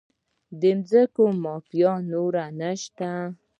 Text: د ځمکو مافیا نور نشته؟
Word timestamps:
د 0.61 0.63
ځمکو 0.89 1.23
مافیا 1.43 1.93
نور 2.11 2.33
نشته؟ 2.59 3.09